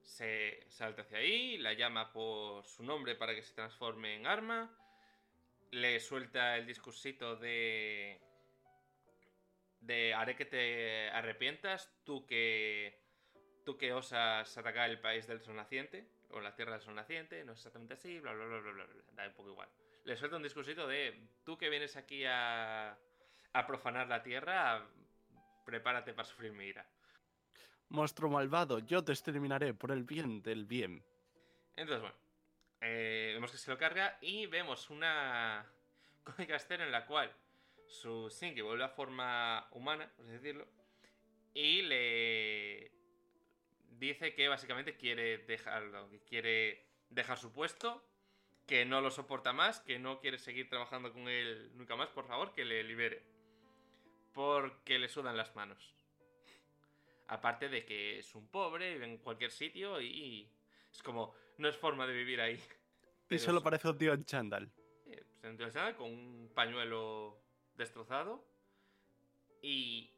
[0.02, 4.76] Se salta hacia ahí, la llama por su nombre para que se transforme en arma,
[5.70, 8.20] le suelta el discursito de...
[9.80, 12.99] de haré que te arrepientas, tú que...
[13.72, 17.44] tú que osas atacar el país del sol naciente, o la tierra del sol naciente,
[17.44, 19.02] no es exactamente así, bla bla bla bla bla, bla.
[19.12, 19.68] da un poco igual
[20.04, 22.96] le suelta un discursito de tú que vienes aquí a,
[23.52, 24.86] a profanar la tierra,
[25.64, 26.86] prepárate para sufrir mi ira.
[27.88, 31.02] Monstruo malvado, yo te exterminaré por el bien del bien.
[31.76, 32.16] Entonces, bueno,
[32.80, 35.66] eh, vemos que se lo carga y vemos una
[36.24, 37.32] cómica escena en la cual
[37.86, 40.66] su Sinki vuelve a forma humana, por así decirlo,
[41.52, 42.49] y le
[44.00, 48.02] dice que básicamente quiere dejarlo, que quiere dejar su puesto
[48.70, 52.28] que no lo soporta más, que no quiere seguir trabajando con él nunca más, por
[52.28, 53.20] favor, que le libere.
[54.32, 55.92] Porque le sudan las manos.
[57.26, 60.48] Aparte de que es un pobre, vive en cualquier sitio y
[60.92, 62.60] es como, no es forma de vivir ahí.
[63.28, 64.70] y solo parece un tío en chándal.
[65.06, 67.42] Eh, pues un tío en chándal con un pañuelo
[67.74, 68.44] destrozado
[69.62, 70.12] y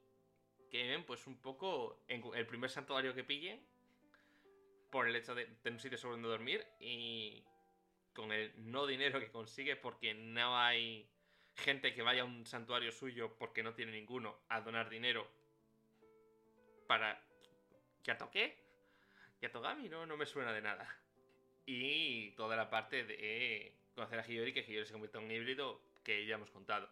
[0.71, 3.72] que ven pues un poco en el primer santuario que pillen
[4.93, 7.43] por el hecho de tener un sitio sobre donde dormir y
[8.13, 11.09] con el no dinero que consigue porque no hay
[11.57, 15.27] gente que vaya a un santuario suyo porque no tiene ninguno a donar dinero
[16.87, 17.27] para...
[18.05, 18.63] ¿Yato qué?
[19.41, 19.89] ¿Yatogami?
[19.89, 20.87] No, no me suena de nada.
[21.65, 25.81] Y toda la parte de conocer a Hiyori, que Hiyori se convierte en un híbrido
[26.05, 26.91] que ya hemos contado.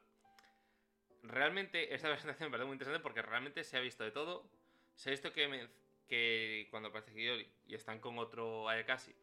[1.23, 4.51] Realmente esta presentación me parece muy interesante porque realmente se ha visto de todo.
[4.95, 5.69] Se ha visto que,
[6.11, 9.15] que cuando aparece Hiyori y están con otro Ayakashi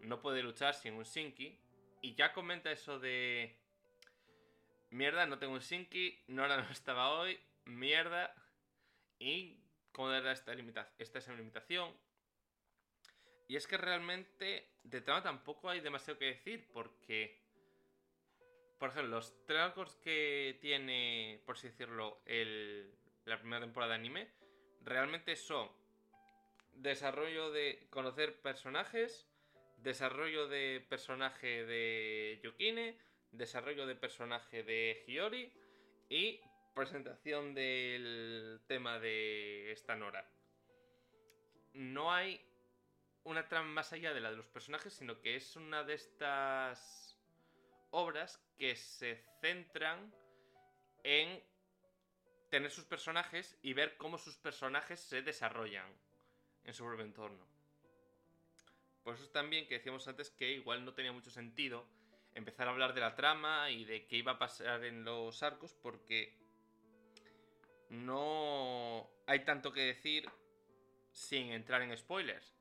[0.00, 1.56] no puede luchar sin un Shinki.
[2.02, 3.56] Y ya comenta eso de...
[4.90, 8.34] Mierda, no tengo un Shinki, Nora no estaba hoy, mierda.
[9.20, 9.60] Y
[9.92, 11.96] cómo era esta, limitación, esta es limitación.
[13.46, 17.40] Y es que realmente de trama tampoco hay demasiado que decir porque...
[18.80, 22.92] Por ejemplo, los tragos que tiene, por así decirlo, el,
[23.26, 24.28] la primera temporada de anime,
[24.80, 25.70] realmente son
[26.74, 29.28] desarrollo de conocer personajes,
[29.78, 32.98] desarrollo de personaje de Yukine,
[33.30, 35.52] desarrollo de personaje de Hiyori
[36.08, 36.40] y
[36.74, 40.28] presentación del tema de esta Nora.
[41.74, 42.40] No hay
[43.24, 47.18] una trama más allá de la de los personajes, sino que es una de estas
[47.90, 50.14] obras que se centran
[51.04, 51.42] en
[52.50, 55.86] tener sus personajes y ver cómo sus personajes se desarrollan
[56.64, 57.46] en su propio entorno.
[59.02, 61.86] Por eso también que decíamos antes que igual no tenía mucho sentido
[62.34, 65.74] empezar a hablar de la trama y de qué iba a pasar en los arcos
[65.74, 66.34] porque
[67.90, 70.28] no hay tanto que decir
[71.10, 72.54] sin entrar en spoilers.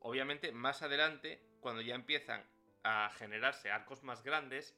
[0.00, 2.44] Obviamente más adelante, cuando ya empiezan
[2.82, 4.76] a generarse arcos más grandes,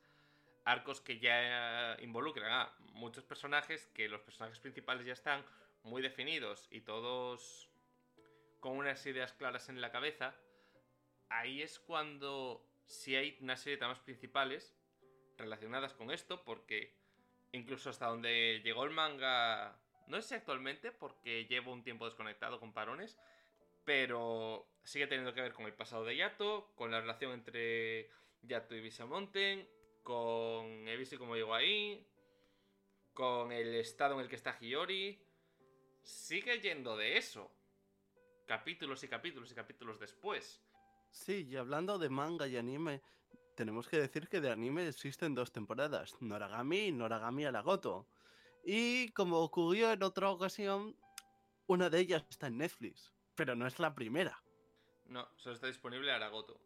[0.65, 5.45] arcos que ya involucran a muchos personajes, que los personajes principales ya están
[5.83, 7.68] muy definidos y todos
[8.61, 10.35] con unas ideas claras en la cabeza,
[11.29, 14.75] ahí es cuando sí hay una serie de tramas principales
[15.37, 16.97] relacionadas con esto, porque
[17.53, 22.73] incluso hasta donde llegó el manga, no sé actualmente, porque llevo un tiempo desconectado con
[22.73, 23.19] parones,
[23.85, 28.11] pero sigue teniendo que ver con el pasado de Yato, con la relación entre
[28.43, 29.69] Yato y Visamonten,
[30.03, 32.07] con he visto cómo llegó ahí,
[33.13, 35.21] con el estado en el que está Hiyori,
[36.03, 37.51] sigue yendo de eso.
[38.49, 40.63] Capítulos y capítulos y capítulos después.
[41.11, 43.03] Sí, y hablando de manga y anime,
[43.55, 48.09] tenemos que decir que de anime existen dos temporadas, Noragami y Noragami Alagoto.
[48.65, 50.97] Y como ocurrió en otra ocasión,
[51.67, 54.43] una de ellas está en Netflix, pero no es la primera.
[55.05, 56.59] No, solo está disponible Aragoto.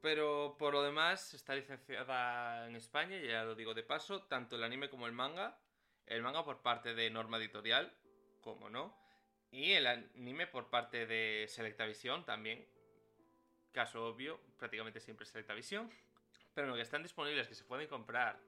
[0.00, 4.64] Pero por lo demás está licenciada en España, ya lo digo de paso, tanto el
[4.64, 5.60] anime como el manga.
[6.06, 7.92] El manga por parte de Norma Editorial,
[8.40, 9.05] como no.
[9.56, 12.66] Y el anime por parte de Selectavision también.
[13.72, 15.90] Caso obvio, prácticamente siempre Selectavision.
[16.54, 18.38] Pero lo que están disponibles, que se pueden comprar.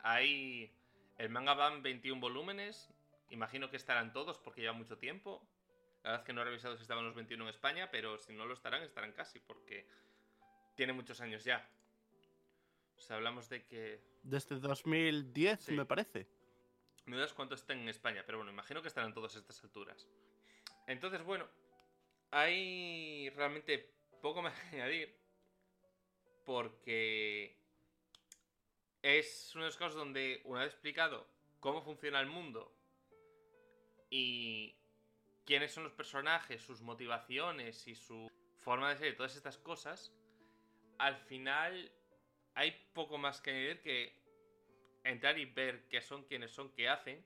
[0.00, 0.74] Hay.
[1.18, 2.88] El manga van 21 volúmenes.
[3.28, 5.40] Imagino que estarán todos porque lleva mucho tiempo.
[6.02, 8.32] La verdad es que no he revisado si estaban los 21 en España, pero si
[8.32, 9.86] no lo estarán, estarán casi, porque
[10.74, 11.64] tiene muchos años ya.
[12.96, 14.00] O sea, hablamos de que.
[14.24, 15.72] Desde 2010, Sí.
[15.74, 16.26] me parece.
[17.06, 20.08] No dudas cuánto estén en España, pero bueno, imagino que estarán todos a estas alturas.
[20.86, 21.48] Entonces, bueno,
[22.30, 25.18] hay realmente poco más que añadir.
[26.44, 27.56] Porque
[29.02, 31.26] es uno de los casos donde, una vez explicado
[31.60, 32.74] cómo funciona el mundo
[34.08, 34.74] y
[35.44, 40.12] quiénes son los personajes, sus motivaciones y su forma de ser y todas estas cosas,
[40.98, 41.92] al final
[42.54, 44.20] hay poco más que añadir que
[45.04, 47.24] entrar y ver qué son, quiénes son, qué hacen.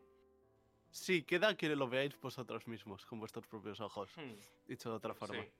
[0.94, 4.16] Sí, queda que lo veáis vosotros mismos, con vuestros propios ojos.
[4.16, 5.42] Hmm, Dicho de otra forma.
[5.42, 5.50] Sí.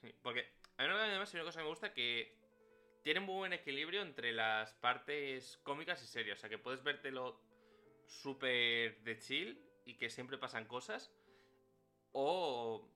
[0.00, 2.38] Sí, porque a mí además una cosa que me gusta que
[3.02, 6.38] tiene muy buen equilibrio entre las partes cómicas y serias.
[6.38, 7.40] O sea, que puedes vértelo
[8.06, 11.12] súper de chill y que siempre pasan cosas.
[12.12, 12.88] O,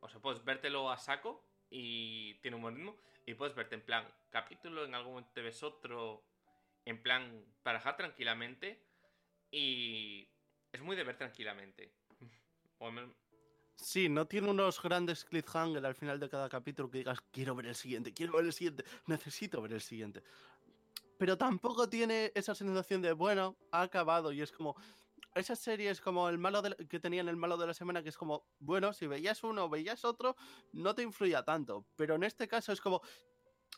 [0.00, 2.94] o sea, puedes vértelo a saco y tiene un buen ritmo.
[3.24, 6.26] Y puedes verte en plan capítulo, en algún momento te ves otro,
[6.84, 8.84] en plan para dejar tranquilamente.
[9.50, 10.28] Y
[10.74, 11.92] es muy de ver tranquilamente.
[13.76, 17.66] Sí, no tiene unos grandes cliffhanger al final de cada capítulo que digas, quiero ver
[17.66, 20.22] el siguiente, quiero ver el siguiente, necesito ver el siguiente.
[21.18, 24.76] Pero tampoco tiene esa sensación de, bueno, ha acabado y es como...
[25.34, 28.10] Esas series como el malo de la- que tenían el malo de la semana, que
[28.10, 30.36] es como, bueno, si veías uno o veías otro,
[30.72, 31.86] no te influía tanto.
[31.96, 33.00] Pero en este caso es como,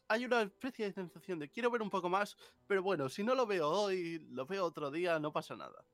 [0.09, 3.35] hay una especie de sensación de, quiero ver un poco más, pero bueno, si no
[3.35, 5.87] lo veo hoy, lo veo otro día, no pasa nada.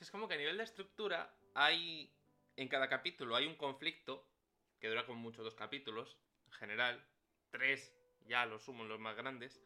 [0.00, 2.12] Es como que a nivel de estructura hay.
[2.56, 4.28] En cada capítulo hay un conflicto
[4.78, 7.04] que dura como mucho dos capítulos, en general.
[7.50, 7.92] Tres,
[8.26, 9.60] ya lo sumo los más grandes.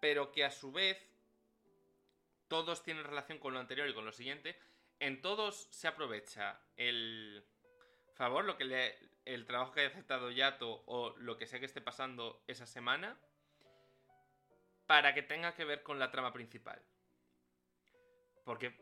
[0.00, 0.98] Pero que a su vez.
[2.48, 4.58] Todos tienen relación con lo anterior y con lo siguiente.
[5.00, 7.44] En todos se aprovecha el
[8.14, 11.66] favor, lo que le, el trabajo que haya aceptado Yato o lo que sea que
[11.66, 13.20] esté pasando esa semana.
[14.86, 16.82] Para que tenga que ver con la trama principal.
[18.44, 18.72] Porque,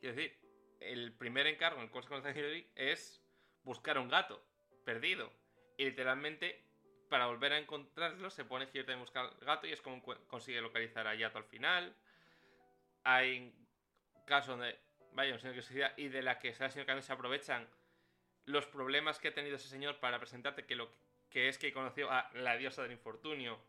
[0.00, 0.38] quiero decir,
[0.80, 3.22] el primer encargo en el cual se conoce a Hillary es
[3.62, 4.42] buscar un gato
[4.84, 5.32] perdido.
[5.76, 6.64] Y literalmente,
[7.08, 10.60] para volver a encontrarlo, se pone Hillary a buscar al gato y es como consigue
[10.60, 11.94] localizar a Yato al final.
[13.04, 13.54] Hay
[14.26, 14.78] casos donde,
[15.12, 17.68] vaya, un señor que suicida y de la que el señor Cano se aprovechan
[18.44, 20.90] los problemas que ha tenido ese señor para presentarte que lo
[21.30, 23.60] que es que conoció a la diosa del infortunio.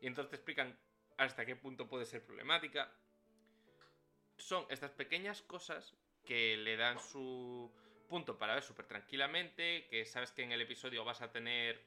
[0.00, 0.78] Y entonces te explican
[1.16, 2.92] hasta qué punto puede ser problemática
[4.38, 7.70] son estas pequeñas cosas que le dan su
[8.08, 11.80] punto para ver súper tranquilamente, que sabes que en el episodio vas a tener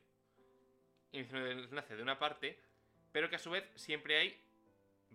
[1.12, 2.60] inicio de enlace de una parte,
[3.12, 4.44] pero que a su vez siempre hay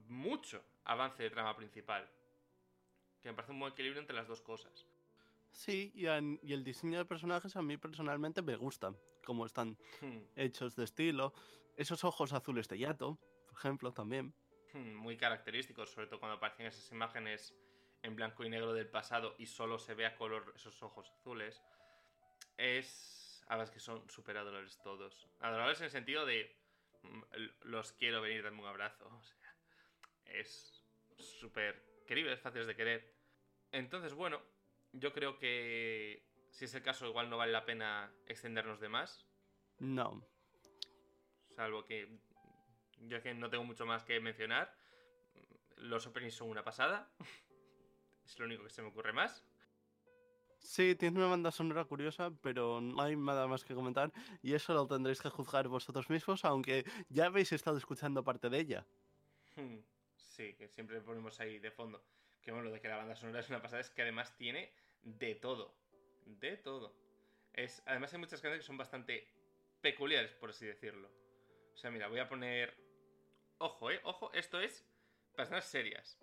[0.09, 2.09] mucho avance de trama principal.
[3.22, 4.87] Que me parece un buen equilibrio entre las dos cosas.
[5.51, 10.77] Sí, y, el diseño de personajes a mí personalmente me gustan, como están Hmm, hechos
[10.77, 11.33] de estilo.
[11.77, 14.35] Esos ojos azules de Yato, por ejemplo, también.
[14.96, 17.54] Muy característicos, sobre todo cuando aparecen esas imágenes
[18.02, 21.62] en blanco y negro del pasado y solo se ve a color esos ojos azules.
[22.56, 23.44] Es.
[23.48, 25.29] A es que son súper adorables todos.
[25.40, 26.56] Adorables en el sentido de.
[27.02, 27.22] mm,
[27.62, 29.06] Los quiero venir, darme un abrazo.
[29.16, 29.56] O sea,
[30.27, 30.85] es
[31.18, 33.14] súper queribles, fáciles de querer.
[33.72, 34.40] Entonces, bueno,
[34.92, 36.22] yo creo que.
[36.50, 39.27] Si es el caso, igual no vale la pena extendernos de más.
[39.79, 40.27] No.
[41.50, 42.18] Salvo que
[43.01, 44.75] yo es que no tengo mucho más que mencionar.
[45.77, 47.11] Los openings son una pasada.
[48.25, 49.44] es lo único que se me ocurre más.
[50.59, 54.13] Sí, tiene una banda sonora curiosa, pero no hay nada más que comentar.
[54.42, 58.59] Y eso lo tendréis que juzgar vosotros mismos, aunque ya habéis estado escuchando parte de
[58.59, 58.87] ella.
[59.55, 59.79] Hmm,
[60.37, 62.05] Sí, que siempre ponemos ahí de fondo.
[62.42, 64.71] Que bueno, lo de que la banda sonora es una pasada es que además tiene
[65.03, 65.75] de todo.
[66.27, 66.94] De todo.
[67.55, 69.27] Es, además hay muchas canciones que son bastante
[69.81, 71.11] peculiares, por así decirlo.
[71.73, 72.77] O sea, mira, voy a poner...
[73.59, 74.85] Ojo, eh, ojo, esto es
[75.35, 76.19] personas serias.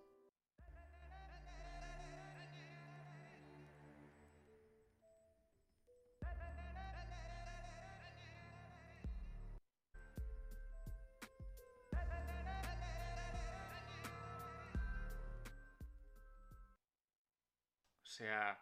[18.03, 18.59] O sea,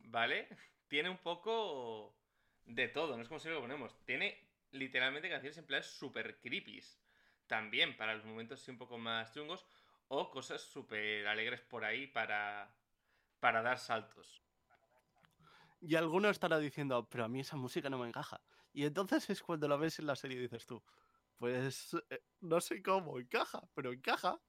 [0.00, 0.48] ¿vale?
[0.88, 2.16] Tiene un poco
[2.64, 3.96] de todo, no es como si lo ponemos.
[4.04, 7.00] Tiene literalmente canciones en plan super creepies.
[7.54, 9.64] También para los momentos un poco más chungos.
[10.08, 12.68] O cosas súper alegres por ahí para,
[13.38, 14.42] para dar saltos.
[15.80, 18.40] Y alguno estará diciendo, pero a mí esa música no me encaja.
[18.72, 20.82] Y entonces es cuando lo ves en la serie y dices tú,
[21.38, 24.40] pues eh, no sé cómo encaja, pero encaja.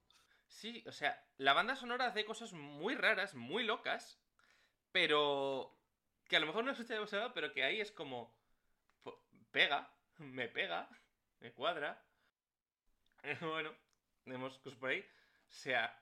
[0.48, 4.20] Sí, o sea, la banda sonora hace cosas muy raras, muy locas,
[4.90, 5.78] pero
[6.26, 8.36] que a lo mejor no escucha demasiado, pero que ahí es como
[9.52, 10.88] pega, me pega,
[11.38, 12.04] me cuadra.
[13.40, 13.74] bueno,
[14.24, 15.00] tenemos cosas por ahí.
[15.00, 16.00] O sea,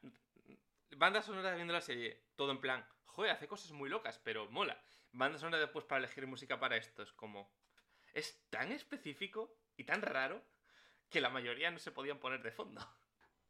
[0.96, 4.80] banda sonora viendo la serie, todo en plan, joder, hace cosas muy locas, pero mola.
[5.12, 7.52] Banda sonora después para elegir música para esto, es como...
[8.12, 10.42] Es tan específico y tan raro
[11.10, 12.80] que la mayoría no se podían poner de fondo.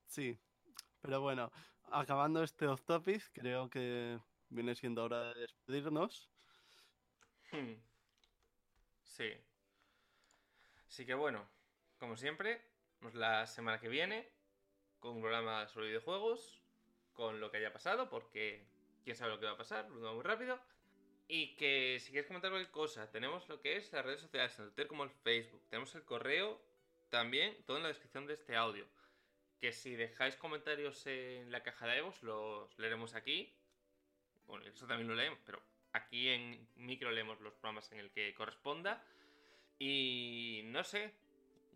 [0.07, 0.39] Sí,
[1.01, 1.51] pero bueno,
[1.91, 4.19] acabando este off topic, creo que
[4.49, 6.31] viene siendo hora de despedirnos.
[7.51, 7.75] Hmm.
[9.03, 9.33] Sí.
[10.89, 11.49] Así que bueno,
[11.99, 12.74] como siempre,
[13.13, 14.27] la semana que viene
[15.01, 16.63] con un programa sobre videojuegos,
[17.13, 18.65] con lo que haya pasado, porque
[19.05, 20.59] quién sabe lo que va a pasar, lo muy rápido.
[21.29, 24.73] Y que si quieres comentar cualquier cosa, tenemos lo que es las redes sociales, tanto
[24.73, 26.61] Twitter como el Facebook, tenemos el correo
[27.11, 28.87] también, todo en la descripción de este audio.
[29.61, 33.55] Que si dejáis comentarios en la caja de Evos, los leeremos aquí.
[34.47, 38.35] Bueno, eso también lo leemos, pero aquí en micro leemos los programas en el que
[38.35, 39.03] corresponda.
[39.79, 41.15] Y no sé,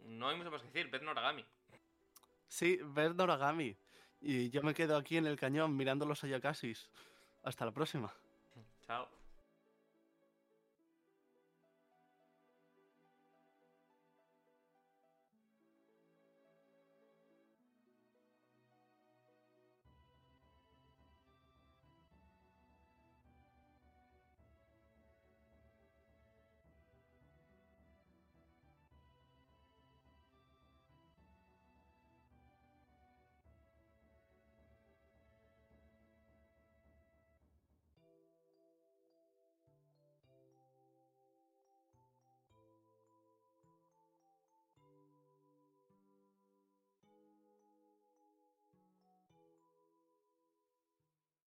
[0.05, 1.45] no hay mucho más que decir, ved Noragami.
[2.49, 3.77] Sí, ved Noragami.
[4.21, 6.91] Y yo me quedo aquí en el cañón mirando los Ayakasis.
[7.43, 8.13] Hasta la próxima.
[8.87, 9.09] Chao.